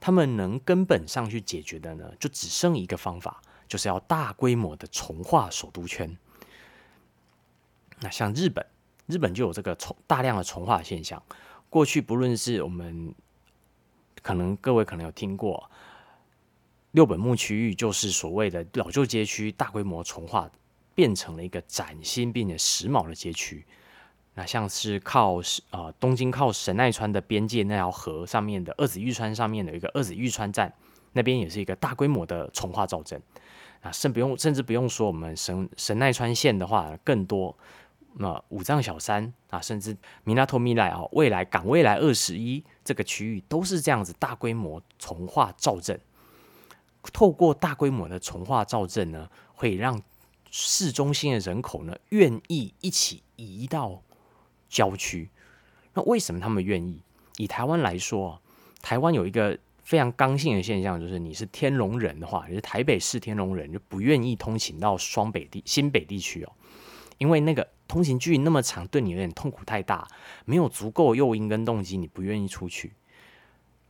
[0.00, 6.16] 他们能根本上去解决的呢，就只剩一个方法，就是要大规模的重划首都圈。
[8.00, 8.66] 那像日本。
[9.06, 11.22] 日本就有这个重大量的重化现象。
[11.68, 13.14] 过去不论是我们
[14.22, 15.70] 可能各位可能有听过
[16.92, 20.50] 六本木区域，就是所谓的老旧街区大规模重化，
[20.94, 23.66] 变成了一个崭新并且时髦的街区。
[24.34, 30.72] 那像是靠呃东京靠神奈川的边界那条河上面的二子玉川上面的一个二子玉川站，
[31.12, 33.20] 那边也是一个大规模的重化造镇。
[33.80, 37.56] 啊，甚不用甚至不用说我们神神奈川县的话，更多。
[38.16, 46.00] 那五藏小山啊，甚至米拉托米莱啊，未来港未来二十一这个区域都是这样子大规模重化造镇。
[47.12, 50.00] 透过大规模的重化造镇呢，会让
[50.50, 54.00] 市中心的人口呢愿意一起移到
[54.74, 55.30] 郊区。
[55.92, 57.00] 那为什么他们愿意？
[57.36, 58.42] 以台湾来说，
[58.82, 66.50] 台湾有一个非常刚性的现象，就是你是天龙人的话，你是台北市天龙人，就不愿意通勤到双北地新北地区哦。
[67.18, 70.08] 因为那个通勤距离那么长，对你有点痛苦太大，
[70.44, 72.92] 没有足够诱因跟动机，你不愿意出去。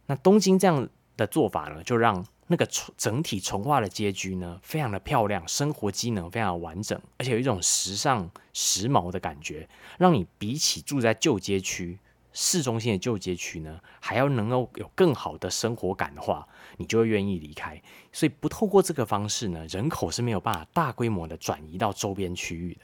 [0.07, 11.99] 那东京这样的做法呢，就让那个整体重化的街区呢，非常的漂亮，生活机能非常完整，而且有一种时尚时髦的感觉，让你比起住在旧街区、
[12.33, 17.81] 市中心的旧街区呢，还要能够有更好的生活感的话，你就会愿意离开。
[18.13, 22.81] 所以不透过这个方式呢，人口是没有办法大规模的转移到周边区域的。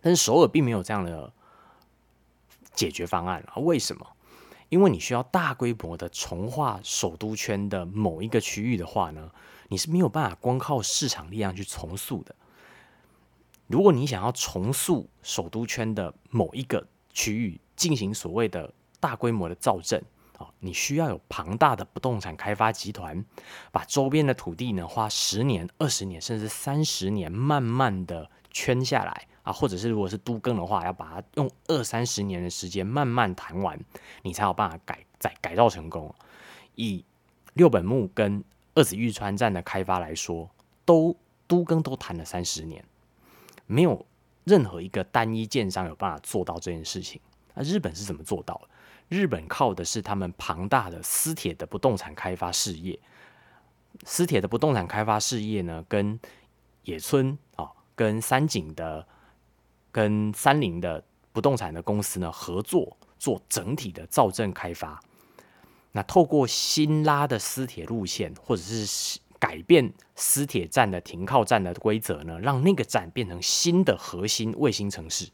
[0.00, 1.32] 但是首尔并没有这样的
[2.74, 3.56] 解决方案啊？
[3.56, 4.06] 为什么？
[4.68, 9.30] 因为你需要大规模的重化首都圈的某一个区域的话呢，
[9.68, 12.34] 你是没有办法光靠市场力量去重塑的。
[13.66, 20.02] 如果你想要重塑首都圈的某一个区域，进行所谓的大规模的造镇
[20.38, 23.24] 啊，你需要有庞大的不动产开发集团，
[23.70, 29.28] 把周边的土地呢，花十年、二十年，甚至三十年，慢慢的圈下来。
[29.48, 33.80] 啊，或者是如果是都更的话，要把它用二三十年的时间慢慢谈完，
[34.22, 36.14] 你才有办法改改改造成功。
[36.74, 37.02] 以
[37.54, 40.50] 六本木跟二子玉川站的开发来说，
[40.84, 42.84] 都都更都谈了三十年，
[43.64, 44.04] 没有
[44.44, 47.18] 任何一个单一建商有办法做到这件事情。
[47.54, 48.68] 那日本是怎么做到的？
[49.16, 53.00] 日本靠的是他们庞大的私铁的不动产开发事业。
[54.04, 56.20] 私铁的不动产开发事业呢，跟
[56.82, 59.08] 野村啊，跟三井的。
[59.98, 65.02] 跟三菱的不动产的公司呢合作做整体的造镇开发，
[65.90, 75.28] 那透过新拉的私铁路线，或者是改变私铁站的停靠站的规则呢，让那个站变成新的核心卫星城市。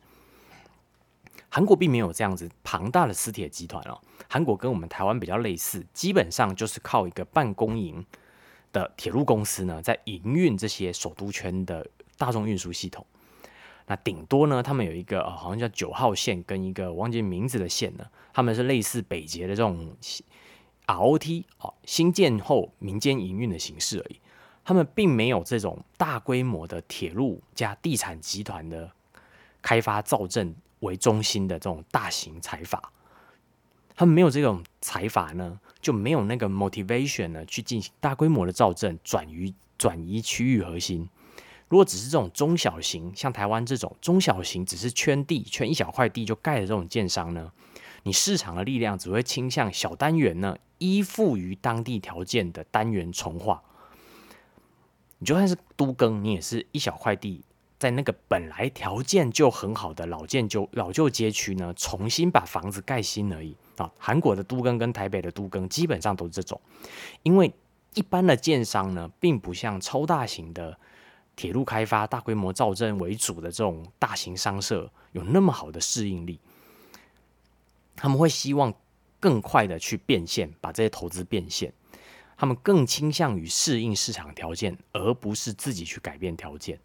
[1.50, 4.00] 韩国并没有这样子庞大的私铁集团哦，
[4.30, 8.02] 韩国跟我们台湾比较类似，基本上就是靠一个半公营
[8.72, 13.04] 的铁路公司呢，在营运这些首都圈的大众运输系统。
[13.86, 19.94] 那顶多呢，他们有一个好像叫九号线跟一个忘记名字的线呢，他们是类似北捷的这种
[20.86, 24.20] ROT 哦，新建后民间营运的形式而已。
[24.64, 28.90] 他们并没有这种大规模的铁路加地产集团的
[29.60, 32.90] 开发造镇为中心的这种大型财阀。
[33.94, 41.06] 他们没有这种财阀呢，就没有那个 motivation 呢，去进行大规模的造镇，转移转移区域核心。
[41.68, 47.50] 如果只是这种中小型，像台湾这种中小型，只是圈地圈一小块地就盖的这种建商呢，
[48.02, 53.62] 你市场的力量只会倾向小单元呢，依附于当地条件的单元重化。
[55.18, 57.42] 你就算是都更，你也是一小块地，
[57.78, 63.90] 在那个本来条件就很好的老建旧老旧街区呢，重新把房子盖新而已啊。
[63.98, 66.60] 韩国的都更跟台北的都更基本上都是这种，
[67.22, 67.50] 因为
[67.94, 70.78] 一般的建商呢，并不像超大型的。
[71.36, 76.40] 铁路开发、大规模造镇为主的这种大型商社有那么好的适应力，
[77.96, 78.72] 他们会希望
[79.18, 81.72] 更快的去变现，把这些投资变现。
[82.36, 86.80] 他们更倾向于适应市场条件，而不是自己去改变条件。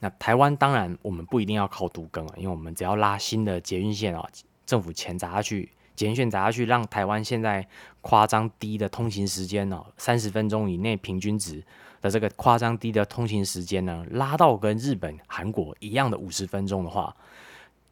[0.00, 4.26] 那台湾当然我们不一定要靠都更啊，因为我们只要拉新的捷运线啊，
[4.64, 7.68] 政府钱砸下去，捷运线砸下去，让台湾现在
[8.00, 11.62] 夸张低的通勤时间哦，三十分钟以内平均值
[12.00, 17.14] 的这个夸张低的通勤时间呢，拉到跟日本、韩国一样的五十分钟的话，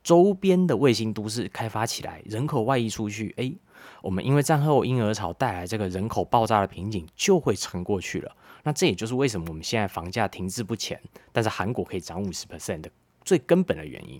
[0.03, 3.55] 周边的卫星都市开发起来，人口外溢出去，诶，
[4.01, 8.35] 我们因为战后婴儿潮带来这个人口爆炸的瓶颈就会撑过去了。
[8.62, 10.99] 那这也就是为什么我们现在房价停滞不前，
[11.31, 12.90] 但是韩国可以涨五十 percent 的
[13.23, 14.18] 最根本的原因，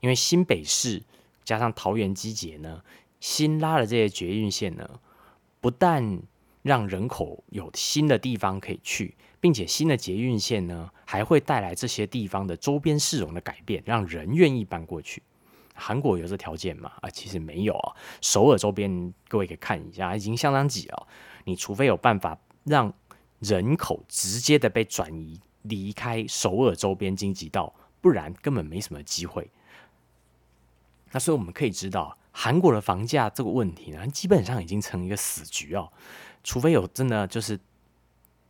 [0.00, 1.02] 因为新北市
[1.44, 2.82] 加上桃园机捷呢，
[3.20, 4.88] 新拉的这些捷运线呢，
[5.60, 6.20] 不但
[6.62, 15.22] 让人口有新的地方可以去，并且新的捷运线呢，还会带来这些地方的周边市容的改变，让人愿意搬过去。
[15.74, 16.90] 韩国有这条件吗？
[17.02, 17.94] 啊，其实没有啊。
[18.22, 21.06] 首尔周边各位可以看一下，已经相当挤了。
[21.44, 22.92] 你除非有办法让
[23.40, 29.50] 人口直接的被转移离开首尔周边经济道，不然根本没什么机会。
[31.12, 35.90] 那所以我们可以知道，韩国的房价这个问题呢，基本上已经成一个死局哦。
[36.44, 37.58] 除非有真的就是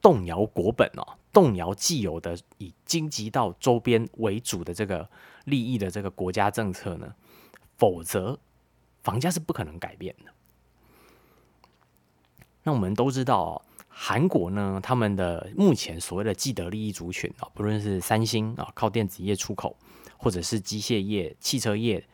[0.03, 5.09] 动摇国本哦，动摇既有的以经济到周边为主的这个
[5.45, 7.15] 利益的这个国家政策呢，
[7.79, 8.37] 否则
[9.05, 10.33] 房价是不可能改变的。
[12.65, 13.63] 那我们都知道哦。
[13.89, 19.75] 韩国呢，他们的目前所谓的既得利益族群啊，不论是三星啊，靠电子业出口，
[20.19, 22.07] 或者是机械业、汽车业、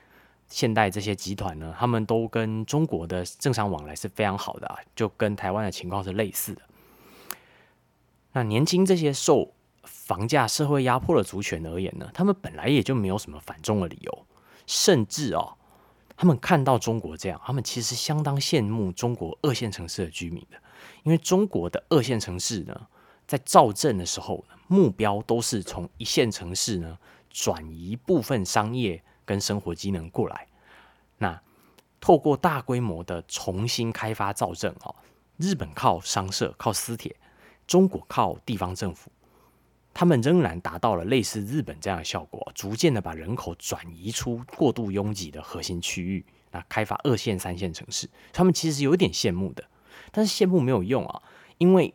[0.53, 6.61] 现代这些集团呢，他们都跟中国的政商往来是非常好的啊，就跟台湾的情况是类似的。
[8.33, 14.27] 那年轻这些受房价社会压迫的族群而言呢，他们本来也就没有什么反中的理由，
[14.67, 15.55] 甚至哦，
[16.17, 20.59] 他们看到中国这样，他们其实相当羡慕中国二线城市的居民的。
[21.03, 22.89] 因为中国的二线城市呢，
[23.27, 26.99] 在造镇的时候，目标都是从一线城市呢
[27.31, 30.47] 转移部分商业跟生活机能过来。
[31.17, 31.41] 那
[31.99, 34.95] 透过大规模的重新开发造镇哦，
[35.39, 37.17] 日本靠商社靠私铁，
[37.67, 39.11] 中国靠地方政府，
[39.95, 49.65] 他们仍然达到了类似日本这样的效果，逐渐的把人口转移出过度拥挤的核心区域，那开发二线三线城市，他们其实有点羡慕的。
[50.11, 51.23] 但是羡慕没有用啊，
[51.57, 51.95] 因为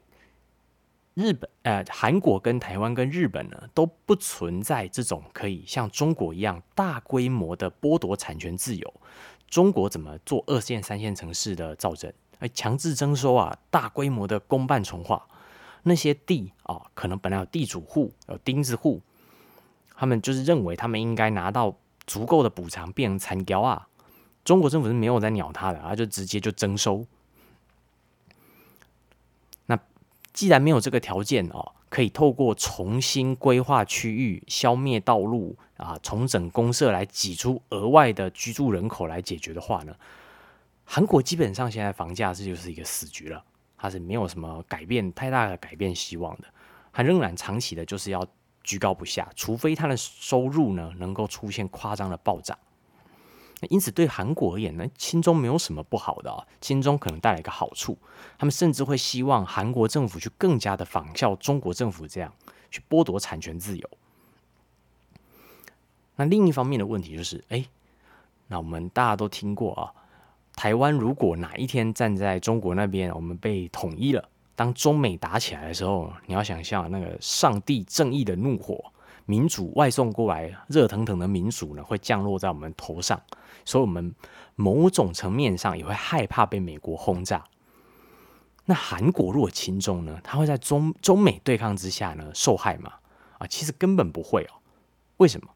[1.18, 8.94] 日本、呃，韩国跟台湾跟日本呢都不存在这种可以像中国一样大规模的剥夺产权自由。
[9.50, 12.14] 中国怎么做二线、三线城市的造镇？
[12.38, 15.26] 哎，强制征收啊，大规模的公办重划，
[15.82, 19.02] 那些地啊，可能本来有地主户、有钉子户，
[19.96, 21.76] 他们就是认为他们应该拿到
[22.06, 23.88] 足够的补偿，变成残雕啊。
[24.46, 27.08] 中国政府是没有在鸟他的，他就直接就征收。
[30.38, 39.96] 既然没有这个条件哦，可以透过重新规划区域、消灭道路啊、重整公社来挤出额外的居住人口来解决的话呢，
[40.86, 43.44] 韩国基本上现在房价这就是一个死局了，
[43.80, 46.44] 它是没有什么改变太大的改变希望的，
[46.94, 48.24] 它仍然长期的就是要
[48.64, 52.56] 居高不下，除非它的收入呢能够出现夸张的暴涨。
[53.70, 57.98] 因此，对韩国而言呢，亲中没有什么不好的啊，亲中可能带来一个好处，
[58.38, 62.32] 他们甚至会希望韩国政府去更加的仿效中国政府这样
[62.70, 63.90] 去剥夺产权自由。
[66.16, 67.66] 那另一方面的问题就是，哎，
[68.48, 69.92] 那我们大家都听过啊，
[70.56, 78.94] 台湾如果哪一天站在中国那边，我们被统一了，当中美打起来的时候，你要想象那个上帝正义的怒火。
[79.28, 83.22] 民主外送过来，热腾腾的民主呢，会降落在我们头上，
[83.66, 84.16] 所以我们
[84.56, 87.44] 某种层面上也会害怕被美国轰炸。
[88.66, 90.20] 那韩国若轻重呢？
[90.24, 92.94] 它会在中中美对抗之下呢受害吗？
[93.38, 94.64] 啊，其实根本不会哦。
[95.18, 95.50] 为什么？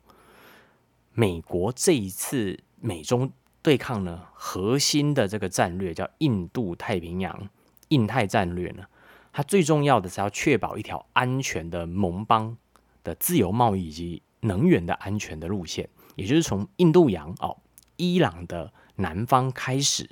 [1.14, 3.32] 美国这一次美中
[3.62, 7.50] 对抗呢，核心的这个战略叫印度太平洋、
[7.88, 8.84] 印太战略呢，
[9.32, 12.58] 它最重要的是要确保一条安全的盟邦。
[13.04, 17.58] 的自由贸易以及能源的安全的路线，也就是从印度洋哦，
[17.97, 20.10] 伊朗的南方开始，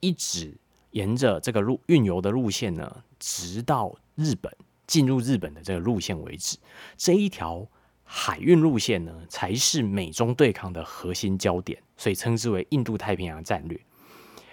[0.00, 0.56] 一直
[0.90, 4.54] 沿着这个路运油的路线呢，直到日本
[4.86, 6.58] 进入日本的这个路线为止。
[6.96, 7.66] 这一条
[8.04, 13.80] 海运路线呢，才是美中对抗的核心焦点，所以称之为印度太平洋战略。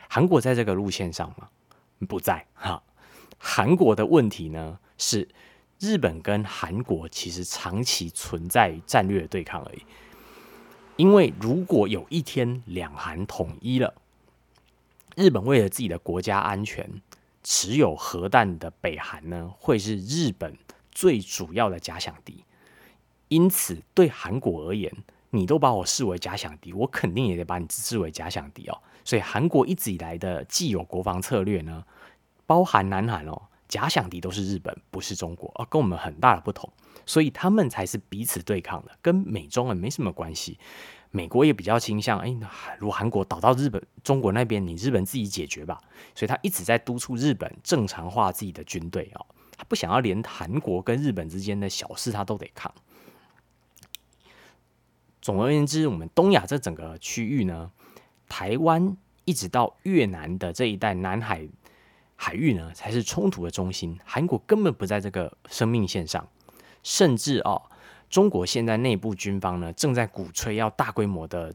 [0.08, 1.50] 韩国在这个路线上吗？
[2.08, 2.82] 不在哈。
[3.38, 5.28] 韩国的问题呢是。
[5.80, 9.82] 日本跟韩国其实长期存在战略对抗而已，
[10.98, 13.94] 因为如果有一天两韩统一了，
[15.16, 17.02] 日本为了自己的国家安全，
[17.44, 20.58] 持有核弹的北韩呢，会是日本
[20.92, 22.44] 最主要的假想敌。
[23.30, 24.92] 因此对韩国而言，
[25.30, 28.78] 你都把我视为假想敌，我肯定也得把你视为假想敌哦。
[29.06, 31.86] 所以韩国一直以来的既有国防策略呢，
[32.46, 36.70] 包含南韩哦，假想敌都是日本，不是中国，啊，跟我们很大的不同。
[37.06, 40.60] 所以他们才是彼此对抗的，跟美中啊没什么关系。
[41.12, 42.36] 美国也比较倾向，哎，
[42.78, 45.82] 如韩国倒到日本、中国那边，你日本自己解决吧。
[46.14, 49.26] 所以他一直在督促日本正常化自己的军队哦，
[49.58, 52.72] 他不想要连韩国跟日本之间的小事他都得抗。
[55.20, 57.72] 总而言之，我们东亚这整个区域呢，
[58.28, 58.96] 台湾
[59.26, 61.48] 一直到越南的这一带南海
[62.22, 63.98] 海域呢，才是冲突的中心。
[64.04, 66.28] 韩国根本不在这个生命线上。
[66.84, 67.62] 甚至哦，
[68.10, 71.54] 中国现在内部军方呢正在鼓吹要大规模的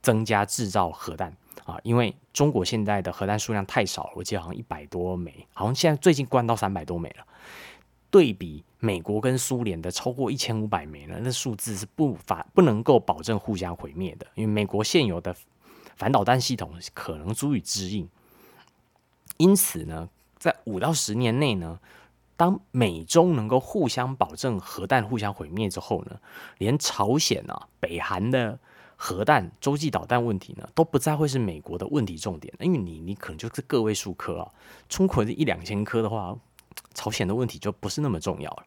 [0.00, 7.26] 增加制造核弹啊，因为中国现在的核弹数量太少了，我记得好像一百多枚，好像现在最近关到三百多枚了。
[8.10, 15.34] 对比美国跟苏联的超过一千五百枚呢，那数字是不法不能够保证互相毁灭的，因为美国现有的
[15.96, 18.08] 反导弹系统可能足以支应。
[19.38, 20.08] 因此呢，
[20.38, 21.78] 在五到十年内呢。
[22.38, 26.20] 当美中能够互相保证核弹互相毁灭之后呢，
[26.58, 28.58] 连朝鲜啊、北韩的
[28.94, 32.52] 核弹、洲际导弹问题呢，都不再会是美国的问题重点。
[32.60, 34.52] 因为你你可能就是个位数颗啊，
[34.86, 36.36] 中国的一两千颗的话，
[36.92, 38.66] 朝鲜的问题就不是那么重要了。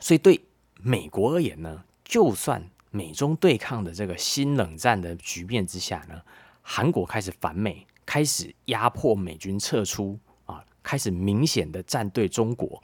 [0.00, 0.44] 所以对
[0.82, 6.22] 美国而言呢，就算美中对抗的这个新冷战的局面之下呢，
[6.60, 10.64] 韩国开始反美，开始压迫美军撤出啊。
[10.82, 12.82] 开始明显的站队中国，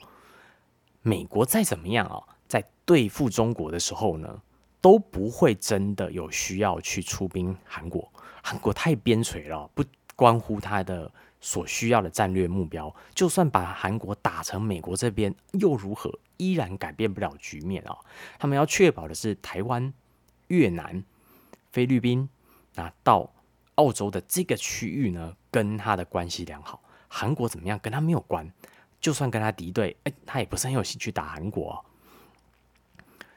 [1.01, 4.41] 美国再怎么样啊，在对付中国的时候呢，
[4.79, 8.09] 都不会真的有需要去出兵韩国。
[8.41, 9.83] 韩国太边陲了，不
[10.15, 11.11] 关乎他的
[11.41, 12.95] 所需要的战略目标。
[13.13, 16.09] 就算把韩国打成美国这边又如何？
[16.37, 17.97] 依然改变不了局面啊！
[18.39, 19.93] 他们要确保的是台湾、
[20.47, 21.03] 越南、
[21.71, 22.29] 菲律宾
[22.75, 23.29] 啊到
[23.77, 26.83] 澳洲的这个区域呢，跟他的关系良好。
[27.07, 27.79] 韩国怎么样？
[27.79, 28.47] 跟他没有关。
[28.99, 31.85] 就算跟他敌对，哎，他也不是很有兴趣打韩国。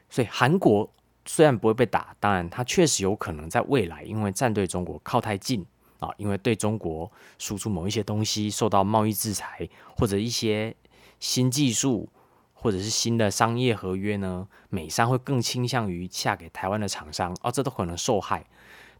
[0.08, 0.90] 所以韩国
[1.26, 5.64] 虽然不会被打，当然他确实有可能在未来，因为站队中国靠太近
[5.98, 10.74] 啊，因为对中国输出某一些东西受到贸易制裁，或者一些
[11.20, 12.08] 新技术，
[12.54, 18.46] 或者是新的商业合约呢，美商会更倾向于下给台湾的厂商，哦，这都可能受害。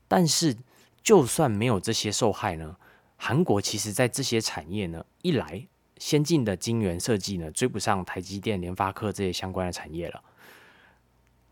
[0.06, 0.54] 但是
[1.02, 2.76] 就算没有这些受害呢？
[3.16, 5.66] 韩国其实，在这些产业呢，一来
[5.98, 10.22] 先进的晶圆设计呢，追不上台积电、联发科这些相关的产业了。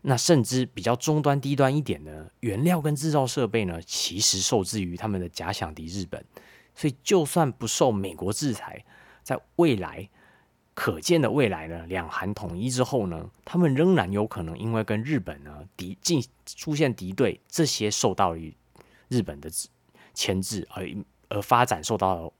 [0.01, 6.23] 那甚至比较中端、低端一点的原料跟制造设备呢，其实受制于他们的假想敌日本。
[6.73, 8.83] 所以，就算不受美国制裁，
[9.21, 10.09] 在未来
[10.73, 18.55] 可见的未来呢，两韩统一之后呢，他们仍然有可能因为跟日本呢敌进出现敌对，这些受到于
[19.09, 19.51] 日本的
[20.13, 20.87] 牵制而。
[21.31, 22.33] 而发展受到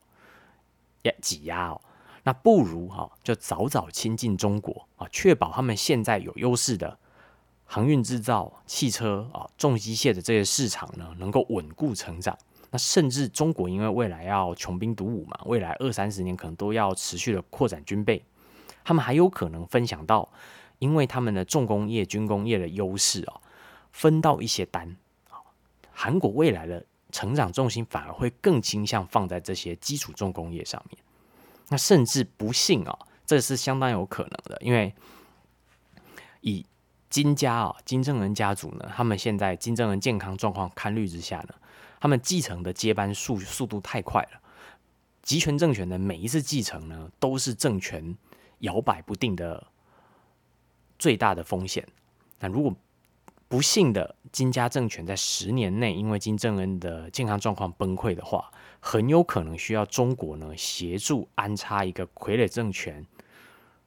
[1.04, 1.80] 压挤压哦，
[2.24, 6.98] 那不如哈就早早亲近中国啊，确保他们现在有优势的
[7.66, 12.36] 航运制造、汽车啊、重机械的这些市场呢，能够稳固成长。
[12.72, 18.26] 那甚至中国因为未来要穷兵黩武嘛，未来二三十年可能都要持续的扩展军备，
[18.84, 20.28] 他们还有可能分享到，
[20.80, 23.40] 因为他们的重工业、军工业的优势啊，
[23.92, 24.98] 分到一些单。
[26.00, 26.86] 韩国未来的。
[27.12, 31.04] 成长重心反而会更倾向放在这些基础重工业上面，
[31.70, 32.96] 那甚至不幸啊，
[33.26, 34.94] 这是相当有可能的，因为
[36.42, 36.64] 以
[37.10, 41.56] 金家啊金正恩家族呢，他们现在金正恩健康状况堪虑之下呢，
[42.00, 44.40] 他们继承的接班速速度太快了，
[45.24, 48.16] 集权政权的每一次继承呢，都是政权
[48.60, 49.66] 摇摆不定的
[51.00, 51.88] 最大的风险。
[52.40, 52.72] 那如果
[53.50, 63.04] 不幸的金家政权在十年内，因为金正恩的健康状况崩溃的话，很有可能需要中国呢协助安插一个傀儡政权。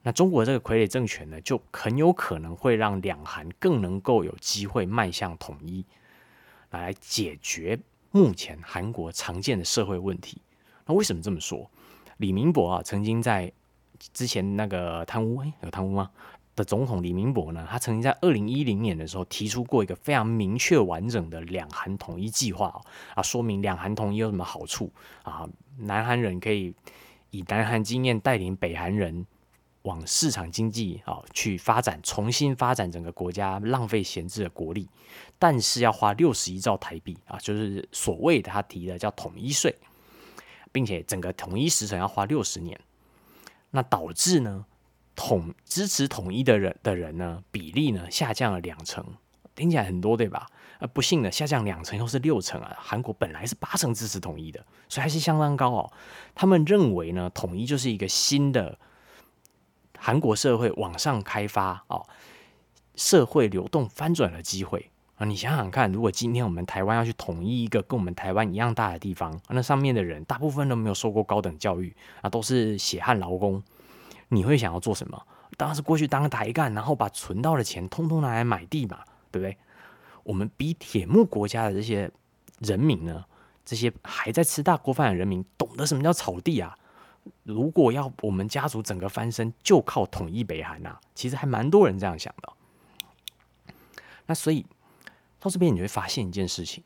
[0.03, 5.87] 那中国这个傀儡政权呢，就很有可能会让两韩更能够有机会迈向统一，
[6.71, 7.79] 来解决
[8.11, 10.43] 目前韩国常见的社会问题。
[10.87, 11.71] 那为什么这么说？
[12.17, 13.53] 李明博啊，曾经在
[14.13, 16.11] 之前那个贪污，哎，有贪污吗？
[16.55, 22.79] 的总统李明博呢，他曾经在二零一零年的时候提出过一个非常明确完整的两韩统一计划
[23.15, 24.93] 啊，说明两韩统一有什么好处
[25.23, 25.49] 啊？
[25.79, 26.75] 南韩人可以
[27.31, 29.27] 以南韩经验带领北韩人
[29.83, 34.87] 往市场经济啊去发展，重新发展整个国家浪费闲置的国力，
[35.39, 39.75] 但是要花六十亿兆台币啊，就是所谓的他提的叫统一税，
[40.71, 42.79] 并且整个统一时程要花六十年，
[43.71, 44.67] 那导致呢？
[45.15, 49.05] 统支持统一的人的人呢比例呢下降了两成，
[49.55, 50.47] 听起来很多对吧？
[50.79, 52.77] 呃，不幸的下降两成又是六成啊！
[52.77, 55.93] 韩国本来是八成支持统一的，所以还是相当高哦。
[56.35, 58.77] 他们认为呢，统一就是一个新的
[59.97, 62.05] 韩国社会往上开发哦，
[62.97, 65.25] 社会流动翻转的机会啊！
[65.25, 73.63] 你想想看，如果今天我们台湾要去统一一个跟我们台湾一样大的地方，那上面的人大部分都没有受过高等教育啊，都是血汗劳工，
[74.33, 75.27] 你会想要做什么？
[75.59, 79.59] 当然是过去当台干，然后把存到的钱通通拿来买地嘛，对不对？
[80.25, 82.11] 我们比铁木国家的这些
[82.61, 83.23] 人民呢，
[83.63, 86.79] 这些还在吃大锅饭的人民，懂得什么叫草地啊？
[87.43, 90.99] 如果要我们家族整个翻身，就靠统一北韩呐。
[91.15, 92.53] 其实还蛮多人这样想的。
[94.25, 94.65] 那所以
[95.39, 96.83] 到这边，你会发现一件事情：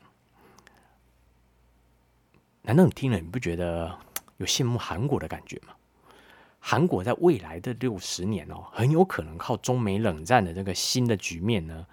[2.63, 3.97] 难道你听了你不觉得
[4.35, 5.73] 有羡慕韩国的感觉吗？
[6.59, 11.85] 韩国在未来的六十年哦，很有可能靠中美冷战的这个新的局面呢。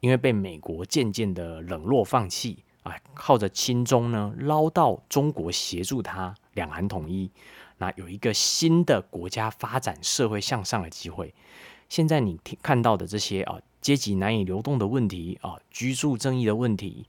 [0.00, 7.30] 因为被美国渐渐的冷落放弃啊，靠着亲中呢捞到中国协助他两韩统一，
[7.76, 11.34] 那有一个新的国家发展社会向上的机会。
[11.90, 17.06] 现在你看到的这些啊阶级难以流动的问题啊居住正义的问题，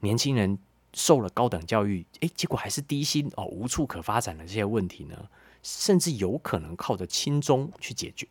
[0.00, 0.58] 年轻人
[0.94, 5.28] 受了高等教育，诶，结果还是低薪哦无处可发展的这些问题呢，
[5.64, 8.24] 甚至有可能靠着亲中去解决。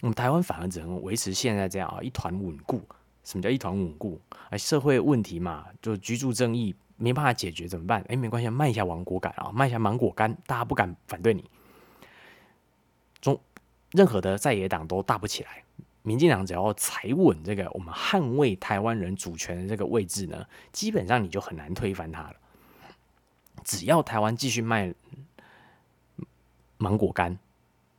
[0.00, 2.82] 我们台湾反而只能维持现在这样啊一团稳固。
[3.22, 4.20] 什么叫一团稳固？
[4.50, 8.00] 啊，社会问题嘛，就居住正义没办法解决怎么办？
[8.08, 11.44] 哎，没关系，卖一下芒果干啊，卖一下芒果干，大家不敢反对你。
[13.20, 13.40] 中
[13.90, 15.64] 任何的在野党都大不起来，
[16.02, 22.36] 民进党只要踩稳这个我们捍卫台湾人主权的这个位置呢，基本上你就很难推翻他了。
[23.64, 24.94] 只要台湾继续卖
[26.78, 27.38] 芒果干，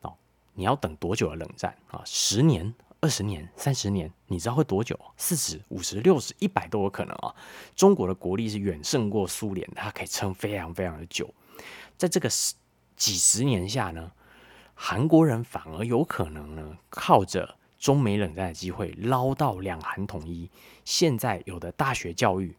[0.02, 0.14] 哦，
[0.54, 2.02] 你要等多久的冷战啊？
[2.06, 2.74] 十年？
[3.00, 5.00] 二十年、三十年，你知道会多久？
[5.18, 7.34] 四十五十、六十、一百都有可能啊！
[7.76, 11.32] 中国的国力是远胜过苏联，它可以撑非常非常的久。
[11.96, 12.56] 在这个十
[12.96, 14.12] 几十年下呢，
[14.74, 20.50] 韩国人反而有可能呢，靠着中美冷战的机会捞到两韩统一。
[20.84, 22.58] 现在有的大学教育，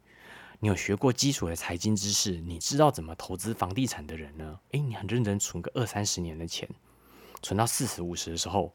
[0.60, 4.58] 你有学过基础的财经知识，你知道怎么投资房地产的人呢？
[4.72, 6.68] 诶，你很认真存个二三十年的钱，
[7.42, 8.72] 存到四十五十的时候。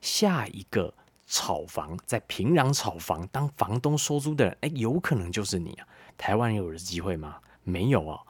[0.00, 0.92] 下一个
[1.28, 5.86] 炒房在平壤炒房当房东收租的人，哎，有可能就是你啊！
[6.18, 7.38] 台湾有的机会吗？
[7.62, 8.20] 没有哦。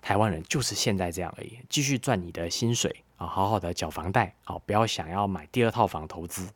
[0.00, 6.48] 台湾人就是现在这样而已，继续赚你的薪水啊，好好的缴房贷，好，不要想要买第二套房投资。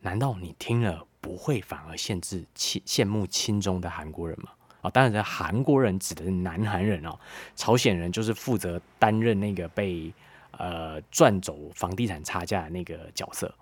[0.00, 4.50] 难道你听了不会反而限制亲羡慕亲中的韩国人吗？
[4.82, 7.18] 啊，当然，韩国人指的是南韩人哦，
[7.56, 10.12] 朝鲜人就是负责担任那个被。
[10.56, 13.52] 呃，赚走房地产差价的那个角色，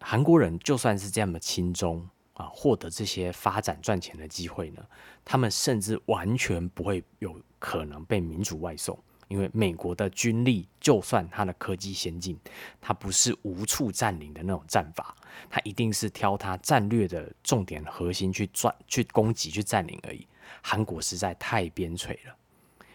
[0.00, 4.82] 韩国人就算是这样的轻中啊，获得这些发展赚钱的机会呢，
[5.26, 8.98] 他们甚至完全不会有可能被民主外送，
[9.30, 12.38] 因为美国的军力就算它的科技先进，
[12.82, 15.16] 它不是无处占领的那种战法，
[15.48, 20.26] 它一定是挑它战略的重点核心去转、去攻击、去占领而已。
[20.60, 22.36] 韩国实在太边陲了，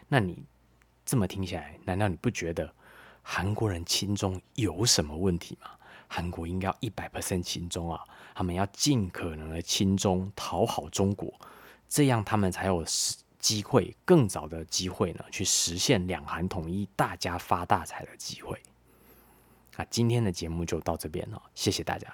[0.08, 0.46] 那你？
[1.06, 2.74] 这么听起来，难道你不觉得
[3.22, 5.70] 韩国人亲中有什么问题吗？
[6.08, 11.32] 韩国应该要一百 percent 亲中啊，他们要尽可能的亲中，讨好中国，
[11.88, 12.84] 这样他们才有
[13.46, 18.60] 机会更早的机会呢，去实现两韩统一、大家发大财的机会。
[19.78, 22.12] 那今天的节目就到这边了，谢谢大家。